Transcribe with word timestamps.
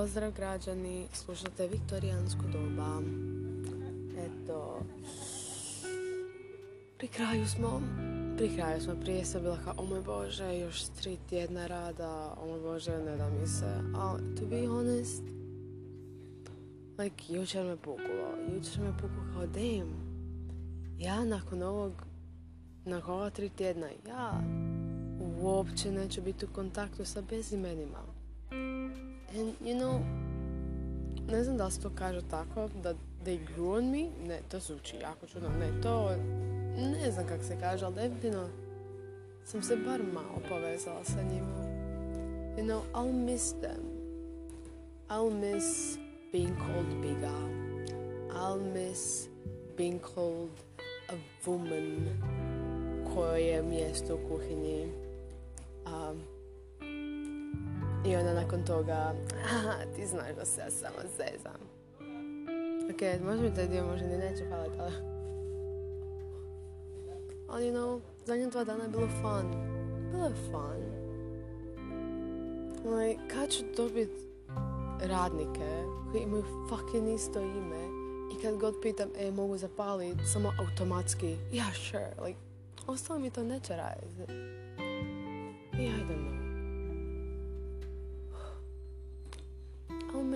Pozdrav 0.00 0.32
građani, 0.32 1.06
slušate 1.12 1.68
Viktorijansku 1.68 2.42
doba. 2.52 3.00
Eto, 4.18 4.80
pri 6.98 7.08
kraju 7.08 7.46
smo, 7.46 7.82
pri 8.36 8.56
kraju 8.56 8.80
smo, 8.80 8.94
prije 9.00 9.24
sam 9.24 9.42
bila 9.42 9.58
kao, 9.64 9.74
o 9.78 10.02
bože, 10.02 10.58
još 10.58 10.82
tri 10.84 11.18
tjedna 11.28 11.66
rada, 11.66 12.34
o 12.40 12.58
bože, 12.62 12.98
ne 12.98 13.16
da 13.16 13.30
mi 13.30 13.46
se. 13.46 13.80
Ali, 13.94 14.36
to 14.36 14.46
be 14.46 14.66
honest, 14.66 15.22
like, 16.98 17.24
jučer 17.28 17.64
me 17.64 17.76
pukulo, 17.76 18.54
jučer 18.54 18.82
me 18.82 18.92
pukulo 18.92 19.22
kao, 19.34 19.46
damn, 19.46 19.90
ja 20.98 21.24
nakon 21.24 21.62
ovog, 21.62 21.92
nakon 22.84 23.14
ova 23.14 23.30
tri 23.30 23.48
tjedna, 23.48 23.88
ja 24.08 24.42
uopće 25.40 25.92
neću 25.92 26.22
biti 26.22 26.44
u 26.44 26.54
kontaktu 26.54 27.04
sa 27.04 27.22
bezimenima. 27.30 28.19
And, 29.34 29.54
you 29.64 29.78
know, 29.78 30.00
ne 31.30 31.44
znam 31.44 31.56
da 31.56 31.70
se 31.70 31.80
to 31.80 31.90
kaže 31.94 32.20
tako, 32.30 32.68
da 32.82 32.94
they 33.24 33.38
grew 33.56 33.76
on 33.76 33.90
me, 33.90 34.08
ne, 34.26 34.40
to 34.48 34.58
zvuči 34.58 34.96
jako 34.96 35.26
čudno, 35.26 35.48
ne, 35.48 35.80
to, 35.82 36.10
ne 36.76 37.10
znam 37.10 37.26
kako 37.26 37.44
se 37.44 37.56
kaže, 37.60 37.84
ali 37.84 37.94
definitivno 37.94 38.48
sam 39.44 39.62
se 39.62 39.76
bar 39.76 40.00
malo 40.14 40.38
povezala 40.48 41.04
sa 41.04 41.22
njima. 41.22 41.70
You 42.58 42.64
know, 42.64 42.82
I'll 42.94 43.12
miss 43.12 43.52
them. 43.52 43.82
I'll 45.10 45.30
miss 45.30 45.98
being 46.32 46.56
called 46.56 47.02
Biga. 47.02 47.60
I'll 48.32 48.72
miss 48.72 49.28
being 49.76 50.00
called 50.14 50.50
a 51.08 51.14
woman 51.46 52.08
koje 53.14 53.40
je 53.40 53.62
mjesto 53.62 54.14
u 54.14 54.28
kuhinji. 54.28 54.92
I 58.04 58.16
onda 58.16 58.34
nakon 58.34 58.64
toga, 58.64 59.14
aha, 59.44 59.74
ti 59.96 60.06
znaš 60.06 60.34
da 60.36 60.44
se 60.44 60.60
ja 60.60 60.70
samo 60.70 60.98
zezam. 61.16 61.60
Ok, 62.94 63.24
možda 63.24 63.42
mi 63.42 63.54
taj 63.54 63.68
dio 63.68 63.86
možda 63.86 64.06
ni 64.06 64.16
neće 64.16 64.44
falit, 64.48 64.72
ali... 64.78 64.92
Ali, 67.48 67.64
you 67.64 67.72
know, 67.72 68.00
zadnje 68.24 68.46
dva 68.46 68.64
dana 68.64 68.84
je 68.84 68.88
bilo 68.88 69.08
fun. 69.22 69.50
Bilo 70.12 70.24
je 70.24 70.34
fun. 70.50 70.80
Like, 72.94 73.20
kad 73.34 73.50
ću 73.50 73.64
dobit 73.76 74.10
radnike 75.00 75.84
koji 76.10 76.22
imaju 76.22 76.44
fucking 76.68 77.08
isto 77.14 77.40
ime 77.40 77.84
i 78.32 78.42
kad 78.42 78.56
god 78.56 78.74
pitam, 78.82 79.08
e, 79.18 79.30
mogu 79.30 79.56
zapalit, 79.56 80.16
samo 80.32 80.52
automatski, 80.60 81.36
yeah, 81.52 81.90
sure, 81.90 82.12
like, 82.24 82.38
ostalo 82.86 83.18
mi 83.18 83.30
to 83.30 83.42
neće 83.42 83.76
raditi. 83.76 84.32
I 85.72 85.82
I 85.82 85.88
don't 85.88 86.08
know. 86.08 86.39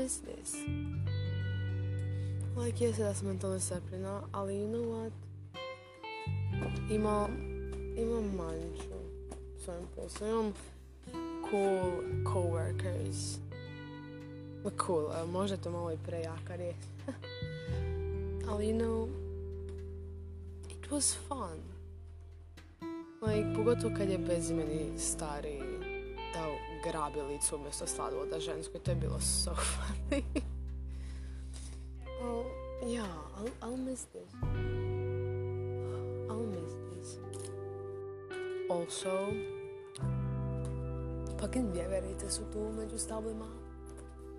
Miss 0.04 0.18
this. 0.18 0.56
Like, 2.56 2.84
jeste 2.84 3.02
da 3.02 3.14
sam 3.14 3.26
mentalno 3.28 3.56
iscrpljena, 3.56 4.22
ali 4.32 4.56
you 4.56 4.68
know 4.68 4.84
what? 4.84 5.12
Ima, 6.90 7.28
imam 7.96 8.24
manču 8.36 8.98
svojim 9.64 9.86
poslom. 9.96 10.30
Imam 10.30 10.52
cool 11.50 12.02
coworkers. 12.24 13.38
Cool, 14.86 15.26
možda 15.26 15.56
to 15.56 15.70
malo 15.70 15.92
i 15.92 15.98
prejaka 16.06 16.56
riječ. 16.56 16.76
ali 18.50 18.68
you 18.68 18.76
know, 18.76 19.08
it 20.70 20.90
was 20.90 21.16
fun. 21.28 21.60
Like, 23.26 23.54
pogotovo 23.56 23.94
kad 23.96 24.08
je 24.08 24.18
bezimeni 24.18 24.98
stari 24.98 25.58
dao 26.34 26.63
grabilicu 26.84 27.56
umjesto 27.56 27.86
sladvoda 27.86 28.40
ženskoj, 28.40 28.80
to 28.80 28.90
je 28.90 28.94
bilo 28.94 29.20
so 29.20 29.54
funny. 29.54 30.22
oh, 32.22 32.46
yeah, 32.86 33.06
I'll, 33.38 33.68
I'll 33.68 33.76
miss 33.76 34.04
this. 34.04 34.34
I'll 36.28 36.46
miss 36.46 36.72
this. 36.90 37.18
Also, 38.70 39.32
fucking 41.40 41.72
vjeverice 41.72 42.30
su 42.30 42.42
tu 42.52 42.72
među 42.76 42.98
stablima. 42.98 43.46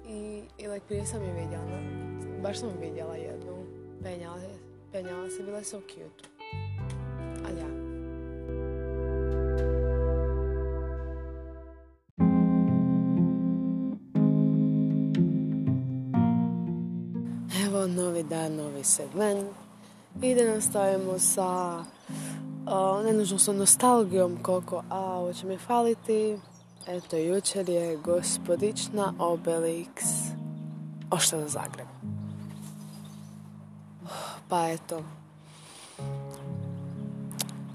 I, 0.07 0.43
i 0.57 0.67
like, 0.67 0.85
prije 0.87 1.05
sam 1.05 1.23
je 1.23 1.33
vidjela, 1.33 1.79
baš 2.43 2.59
sam 2.59 2.69
vidjela 2.81 3.15
jednu. 3.15 3.65
Penjala, 4.03 4.41
penjala 4.91 5.29
se, 5.29 5.43
bila 5.43 5.57
je 5.57 5.63
so 5.63 5.81
cute. 5.81 6.29
Ali 7.45 7.59
ja, 7.59 7.84
segment. 18.85 19.47
I 20.21 20.35
da 20.35 20.43
nastavimo 20.43 21.19
sa 21.19 21.83
o, 22.67 23.03
ne 23.03 23.13
nužno 23.13 23.39
sa 23.39 23.53
nostalgijom 23.53 24.37
koliko, 24.41 24.83
a 24.89 24.99
ovo 24.99 25.33
će 25.33 25.45
mi 25.45 25.57
faliti. 25.57 26.37
Eto, 26.87 27.17
jučer 27.17 27.69
je 27.69 27.97
gospodična 27.97 29.13
Obelix 29.19 29.87
ošla 31.11 31.39
na 31.39 31.47
Zagreb. 31.47 31.87
Pa 34.49 34.69
eto. 34.69 35.01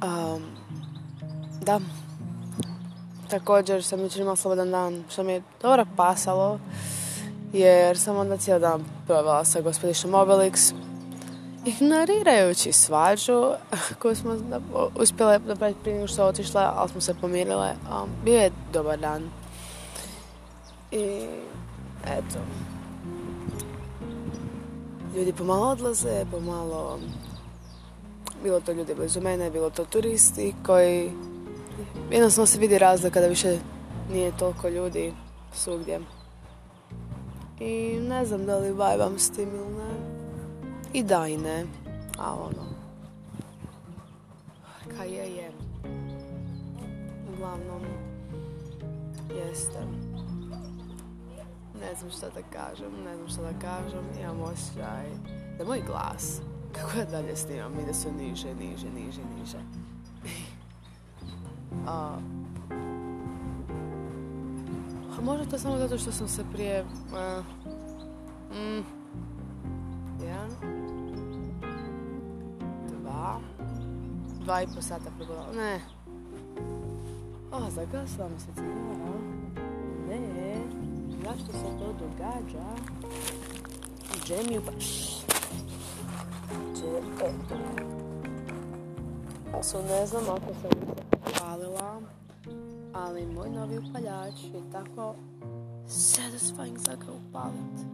Um, 0.02 0.42
da. 1.62 1.80
Također 3.30 3.84
sam 3.84 4.00
jučer 4.00 4.20
imala 4.20 4.36
slobodan 4.36 4.70
dan, 4.70 5.04
što 5.10 5.22
mi 5.22 5.32
je 5.32 5.42
dobro 5.62 5.86
pasalo 5.96 6.58
jer 7.52 7.98
sam 7.98 8.16
onda 8.16 8.36
cijeli 8.36 8.60
dan 8.60 8.84
provela 9.06 9.44
sa 9.44 9.60
gospodišom 9.60 10.10
Obelix 10.10 10.74
ignorirajući 11.64 12.72
svađu 12.72 13.52
koju 13.98 14.16
smo 14.16 14.36
uspjele 14.94 15.38
napraviti 15.46 15.80
prije 15.82 15.94
nego 15.94 16.08
što 16.08 16.24
otišla, 16.24 16.72
ali 16.76 16.88
smo 16.88 17.00
se 17.00 17.14
pomirile. 17.14 17.70
Um, 17.70 18.10
bio 18.24 18.40
je 18.40 18.52
dobar 18.72 18.98
dan. 18.98 19.30
I 20.92 21.26
eto. 22.04 22.38
Ljudi 25.16 25.32
pomalo 25.32 25.66
odlaze, 25.66 26.24
pomalo... 26.30 26.98
Bilo 28.42 28.60
to 28.60 28.72
ljudi 28.72 28.94
blizu 28.94 29.20
mene, 29.20 29.50
bilo 29.50 29.70
to 29.70 29.84
turisti 29.84 30.54
koji... 30.66 31.10
Jednostavno 32.10 32.46
se 32.46 32.58
vidi 32.58 32.78
razlika 32.78 33.20
da 33.20 33.26
više 33.26 33.58
nije 34.12 34.36
toliko 34.38 34.68
ljudi 34.68 35.12
svugdje. 35.54 36.00
I 37.60 37.98
ne 38.08 38.24
znam 38.26 38.46
da 38.46 38.58
li 38.58 38.72
vajbam 38.72 39.18
s 39.18 39.30
tim 39.30 39.48
ili 39.48 39.74
ne. 39.74 40.19
I 40.92 41.02
da 41.02 41.26
i 41.26 41.36
ne. 41.36 41.64
A 42.18 42.34
ono. 42.34 42.66
Kaj 44.96 45.08
je 45.08 45.36
je. 45.36 45.50
Uglavnom. 47.34 47.82
Jeste. 49.34 49.78
Ne 51.80 51.94
znam 51.98 52.10
šta 52.10 52.26
da 52.26 52.42
kažem, 52.42 52.92
ne 53.04 53.16
znam 53.16 53.28
šta 53.28 53.42
da 53.42 53.58
kažem. 53.58 54.04
Imam 54.20 54.40
osjećaj 54.40 55.06
da 55.58 55.64
moj 55.64 55.82
glas, 55.86 56.40
kako 56.72 56.98
ja 56.98 57.04
dalje 57.04 57.36
snimam, 57.36 57.80
ide 57.80 57.94
sve 57.94 58.12
niže, 58.12 58.54
niže, 58.54 58.86
niže, 58.90 59.20
niže. 59.38 59.58
A 61.86 62.18
možda 65.22 65.44
to 65.44 65.58
samo 65.58 65.78
zato 65.78 65.98
što 65.98 66.12
sam 66.12 66.28
se 66.28 66.44
prije... 66.52 66.84
Uh, 66.84 67.44
mm, 68.56 68.99
jedan, 70.40 70.56
dva, 72.88 73.40
dva 74.40 74.62
i 74.62 74.66
po 74.74 74.82
sata 74.82 75.10
pregledala. 75.16 75.52
Ne. 75.52 75.80
O, 77.52 77.70
zagasla 77.70 78.28
mi 78.28 78.40
se 78.40 78.46
cigara. 78.54 79.12
Ne. 80.08 80.60
Zašto 81.24 81.52
se 81.52 81.78
to 81.78 81.92
događa? 82.00 82.66
Džemi 84.24 84.58
u... 84.58 84.62
Džemi... 86.74 87.30
Also, 89.54 89.82
ne 89.82 90.06
znam 90.06 90.22
ako 90.22 90.54
sam 90.62 90.70
se 90.70 91.40
palila 91.40 92.00
ali 92.92 93.26
moj 93.26 93.50
novi 93.50 93.78
upaljač 93.78 94.34
je 94.54 94.62
tako 94.72 95.14
satisfying 95.86 96.78
za 96.78 96.94
ga 96.94 97.12
upalit. 97.12 97.89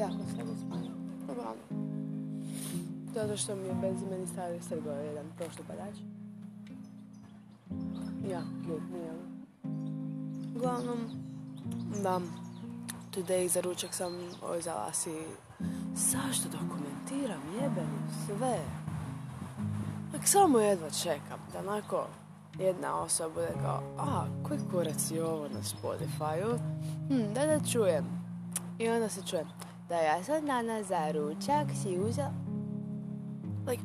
Jako 0.00 0.14
satisfying. 0.36 0.92
Uglavnom. 1.30 1.90
Zato 3.14 3.36
što 3.36 3.56
mi 3.56 3.66
je 3.66 3.74
bez 3.74 4.02
meni 4.10 4.26
stari 4.26 4.60
strgao 4.62 4.94
jedan 4.94 5.26
prošli 5.36 5.64
upaljač. 5.64 5.96
Ja, 8.30 8.40
cute, 8.66 8.82
nije 8.92 9.12
Uglavnom, 10.56 10.98
da, 12.02 12.20
today 13.14 13.48
za 13.48 13.60
ručak 13.60 13.94
sam 13.94 14.12
uzela 14.58 14.92
si 14.92 15.10
zašto 15.94 16.48
dokumentiram 16.48 17.42
jebeni 17.62 17.98
sve. 18.26 18.58
Tak 20.12 20.28
samo 20.28 20.58
jedva 20.58 20.90
čekam 20.90 21.40
da 21.52 21.58
onako 21.58 22.06
jedna 22.58 23.00
osoba 23.00 23.34
bude 23.34 23.52
kao, 23.62 23.82
a, 23.98 24.26
koji 24.42 24.60
kurac 24.70 25.10
je 25.10 25.24
ovo 25.24 25.48
na 25.48 25.60
Spotify-u? 25.62 26.58
Hm, 27.08 27.34
da 27.34 27.46
da 27.46 27.66
čujem. 27.72 28.04
I 28.78 28.88
onda 28.88 29.08
se 29.08 29.22
čuje, 29.26 29.44
da 29.90 29.96
ja 29.96 30.24
sam 30.24 30.46
danas 30.46 30.86
za 30.86 31.10
ručak 31.12 31.66
si 31.82 31.98
uzela... 31.98 32.32
Like, 33.66 33.82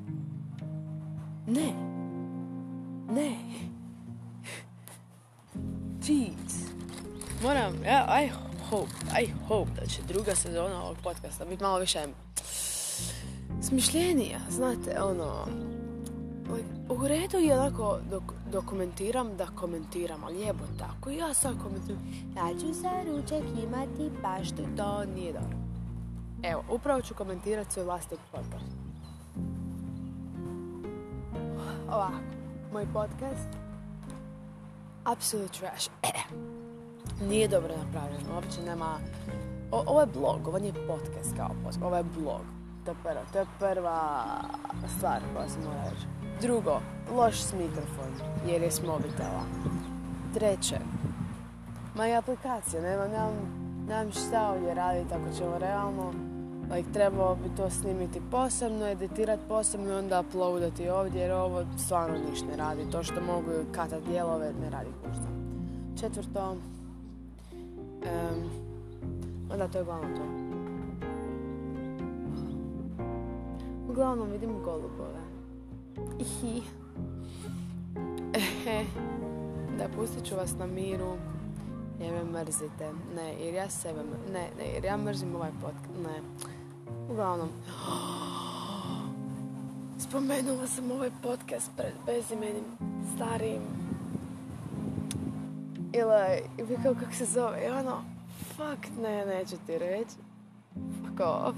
ne. 1.48 1.74
Ne. 3.10 3.36
Jeez. 6.08 6.70
Moram, 7.44 7.74
ja, 7.86 8.24
I 8.24 8.30
hope, 8.70 8.92
I 9.22 9.28
hope 9.48 9.72
da 9.82 9.86
će 9.86 10.02
druga 10.08 10.36
sezona 10.36 10.84
ovog 10.84 10.98
podcasta 11.04 11.46
biti 11.46 11.64
malo 11.64 11.80
više 11.80 12.00
smišljenija, 13.62 14.40
znate, 14.50 15.02
ono, 15.02 15.48
u 16.90 17.08
redu 17.08 17.38
je 17.38 17.60
onako 17.60 18.00
dok 18.10 18.24
dokumentiram 18.52 19.38
da 19.38 19.46
komentiram, 19.46 20.24
ali 20.24 20.42
jebo 20.42 20.64
tako, 20.80 21.10
ja 21.10 21.34
sad 21.34 21.54
komentiram, 21.64 22.02
ja 22.36 22.60
ću 22.60 22.74
za 22.74 22.92
ručak 23.08 23.44
imati 23.64 24.12
paštu, 24.22 24.64
to 24.78 25.06
nije 25.06 25.34
dobro. 25.34 25.65
Evo, 26.52 26.64
upravo 26.70 27.02
ću 27.02 27.14
komentirati 27.14 27.74
svoj 27.74 27.86
vlastit 27.86 28.20
podcast. 28.32 28.76
Ovako, 31.90 32.20
moj 32.74 32.86
podcast, 32.94 33.48
absolute 35.04 35.60
trash. 35.60 35.90
Nije 37.30 37.48
dobro 37.48 37.74
napravljen, 37.86 38.22
uopće 38.36 38.62
nema... 38.62 38.98
ovo 39.72 40.00
je 40.00 40.06
blog, 40.06 40.48
ovo 40.48 40.60
nije 40.60 40.74
podcast 40.74 41.36
kao 41.38 41.50
podcast, 41.64 41.84
ovo 41.84 41.98
je 41.98 42.04
blog. 42.04 42.42
To 42.86 42.92
je 42.92 42.96
prva, 43.04 43.22
to 43.34 43.40
je 43.40 43.46
prva 43.60 44.26
stvar 44.98 45.22
koja 45.36 45.50
se 45.50 45.60
mora 45.60 45.84
reći. 45.84 46.08
Drugo, 46.42 46.80
loš 47.16 47.42
s 47.42 47.54
mikrofon, 47.54 48.12
jer 48.48 48.62
je 48.62 48.72
s 48.72 48.84
mobitela. 48.84 49.44
Treće, 50.34 50.80
moja 51.96 52.20
aplikacija, 52.20 52.82
nemam, 52.82 53.12
nemam, 53.12 53.34
nemam 53.88 54.12
šta 54.12 54.52
ovdje 54.52 54.74
raditi 54.74 55.14
ako 55.14 55.38
ćemo 55.38 55.58
realno 55.58 56.35
like, 56.72 56.92
trebao 56.94 57.36
bi 57.36 57.56
to 57.58 57.70
snimiti 57.70 58.22
posebno, 58.32 58.88
editirati 58.88 59.44
posebno 59.48 59.90
i 59.90 59.96
onda 59.96 60.20
uploadati 60.20 60.90
ovdje 60.90 61.22
jer 61.22 61.32
ovo 61.32 61.66
stvarno 61.78 62.18
ništa 62.30 62.48
ne 62.48 62.58
radi. 62.58 62.92
To 62.92 63.04
što 63.04 63.22
mogu 63.22 63.52
kata 63.72 64.00
dijelove 64.00 64.54
ne 64.62 64.70
radi 64.70 64.90
kušta. 65.04 65.28
Četvrto, 66.00 66.52
um, 66.52 66.60
onda 69.52 69.68
to 69.68 69.78
je 69.78 69.84
glavno 69.84 70.08
to. 70.16 70.46
Uglavnom 73.90 74.32
vidim 74.32 74.64
golubove. 74.64 75.22
Ihi. 76.20 76.62
da, 79.78 79.88
pustit 79.96 80.26
ću 80.26 80.36
vas 80.36 80.58
na 80.60 80.66
miru. 80.66 81.16
Ne 82.00 82.12
me 82.12 82.24
mrzite. 82.24 82.92
Ne, 83.16 83.46
jer 83.46 83.54
ja 83.54 83.70
sebe... 83.70 84.00
Ne, 84.34 84.50
ne, 84.58 84.74
jer 84.74 84.86
ja 84.86 84.98
mrzim 84.98 85.36
ovaj 85.36 85.52
podcast. 85.62 85.90
Ne. 86.04 86.22
Uglavnom. 87.10 87.50
Spomenula 90.10 90.68
sam 90.68 90.92
ovaj 90.92 91.10
podcast 91.24 91.72
pred 91.78 91.94
bezimenim 92.06 92.64
starijim 93.16 93.62
ili 95.94 96.66
vi 96.68 96.78
kao 96.84 96.94
kako 96.94 97.14
se 97.14 97.26
zove 97.26 97.66
i 97.66 97.70
ono 97.70 98.04
fuck 98.56 98.88
ne, 99.02 99.26
neću 99.26 99.56
ti 99.68 99.78
reći 99.78 100.16
fuck 100.74 101.20
off 101.20 101.58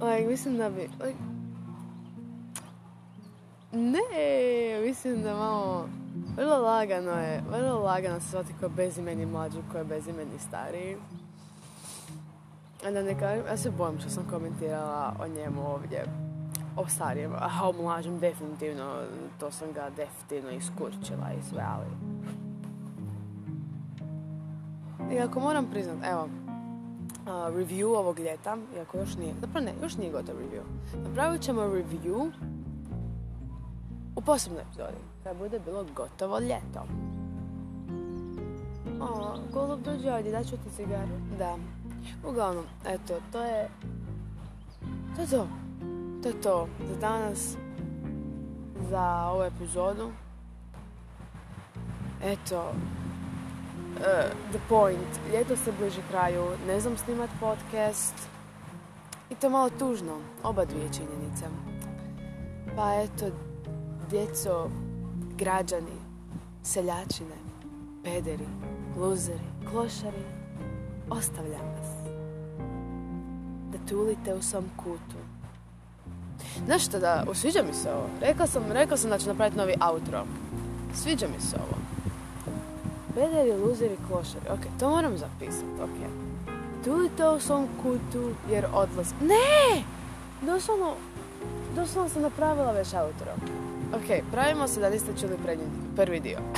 like, 0.00 0.26
mislim 0.28 0.56
da 0.56 0.70
bi 0.70 0.80
like, 0.80 1.18
ne, 3.72 4.80
mislim 4.86 5.22
da 5.22 5.34
malo 5.34 5.88
vrlo 6.36 6.58
lagano 6.58 7.10
je, 7.10 7.42
vrlo 7.50 7.78
lagano 7.78 8.20
se 8.20 8.28
shvati 8.28 8.52
kao 8.60 8.68
bezimeni 8.68 9.26
mlađi, 9.26 9.58
ko 9.72 9.78
je 9.78 9.84
bezimeni 9.84 10.38
stariji. 10.48 10.96
A 12.84 12.90
da 12.90 13.02
ne 13.02 13.18
kažem, 13.18 13.46
ja 13.46 13.56
se 13.56 13.70
bojim 13.70 13.98
što 13.98 14.10
sam 14.10 14.24
komentirala 14.30 15.16
o 15.20 15.28
njemu 15.28 15.68
ovdje, 15.74 16.04
o 16.76 16.88
starijem, 16.88 17.32
a 17.32 17.68
o 17.68 17.72
mlađem 17.82 18.18
definitivno, 18.18 18.94
to 19.40 19.50
sam 19.50 19.72
ga 19.72 19.90
definitivno 19.96 20.50
iskurčila 20.50 21.32
i 21.38 21.42
sve, 21.42 21.64
ali... 21.68 21.86
I 25.14 25.18
ako 25.18 25.40
moram 25.40 25.66
priznat, 25.70 25.96
evo, 26.04 26.28
review 27.26 27.96
ovog 27.96 28.18
ljeta, 28.18 28.56
iako 28.76 28.98
još 28.98 29.16
nije, 29.16 29.34
zapravo 29.40 29.66
ne, 29.66 29.72
još 29.82 29.96
nije 29.96 30.12
gotov 30.12 30.34
review. 30.36 30.62
Napravit 31.08 31.42
ćemo 31.42 31.60
review 31.60 32.30
u 34.16 34.20
posebnoj 34.20 34.62
epizodi, 34.62 34.98
kada 35.22 35.38
bude 35.38 35.58
bilo 35.58 35.84
gotovo 35.96 36.38
ljeto. 36.38 36.86
O, 39.00 39.36
golub 39.52 39.80
dođe 39.82 40.12
ovdje, 40.12 40.32
daću 40.32 40.50
ti 40.50 40.70
cigaru? 40.76 41.16
Da. 41.38 41.56
Uglavnom, 42.24 42.64
eto, 42.86 43.14
to 43.32 43.42
je... 43.42 43.68
To 45.16 45.22
je 45.22 45.28
to. 45.28 45.48
To 46.22 46.28
je 46.28 46.40
to 46.40 46.68
za 46.88 46.96
danas, 47.00 47.56
za 48.90 49.30
ovu 49.32 49.42
epizodu. 49.42 50.10
Eto, 52.22 52.72
uh, 53.96 54.02
the 54.50 54.58
point. 54.68 55.20
Ljeto 55.32 55.56
se 55.56 55.72
bliži 55.78 56.00
kraju, 56.10 56.44
ne 56.66 56.80
znam 56.80 56.96
snimat 56.96 57.30
podcast. 57.40 58.14
I 59.30 59.34
to 59.34 59.50
malo 59.50 59.70
tužno, 59.78 60.18
oba 60.42 60.64
dvije 60.64 60.88
činjenice. 60.92 61.44
Pa 62.76 62.94
eto, 62.94 63.26
djeco, 64.10 64.70
građani, 65.36 65.98
seljačine, 66.62 67.36
pederi, 68.04 68.46
luzeri, 68.96 69.48
klošari, 69.70 70.24
ostavljam 71.10 71.66
vas. 71.66 71.83
Tulite 73.88 74.34
u 74.34 74.42
svom 74.42 74.64
kutu. 74.76 75.16
Znaš 76.66 76.84
što 76.84 76.98
da, 76.98 77.24
sviđa 77.34 77.62
mi 77.62 77.74
se 77.74 77.92
ovo. 77.92 78.06
Rekao 78.20 78.46
sam, 78.46 78.72
rekao 78.72 78.96
sam 78.96 79.10
da 79.10 79.18
ću 79.18 79.28
napraviti 79.28 79.56
novi 79.56 79.74
outro. 79.92 80.24
Sviđa 80.94 81.26
mi 81.26 81.40
se 81.40 81.56
ovo. 81.56 81.76
Pederi, 83.14 83.52
luzeri, 83.52 83.96
klošari. 84.08 84.44
Ok, 84.50 84.60
to 84.80 84.90
moram 84.90 85.18
zapisati, 85.18 85.82
ok. 85.82 86.10
Tulite 86.84 87.28
u 87.28 87.40
svom 87.40 87.66
kutu 87.82 88.30
jer 88.50 88.66
odlaz... 88.72 89.12
Ne! 89.20 89.82
Doslovno, 90.42 90.94
doslovno 91.76 92.10
sam 92.10 92.22
napravila 92.22 92.72
već 92.72 92.94
outro. 92.94 93.32
Ok, 93.94 94.24
pravimo 94.32 94.68
se 94.68 94.80
da 94.80 94.90
niste 94.90 95.12
čuli 95.20 95.38
prvi 95.96 96.20
dio. 96.20 96.38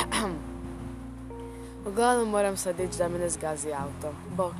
Uglavnom 1.89 2.29
moram 2.29 2.57
sad 2.57 2.81
ići 2.81 2.99
da 2.99 3.09
me 3.09 3.19
ne 3.19 3.31
zgazi 3.31 3.73
auto. 3.73 4.15
Bok. 4.37 4.55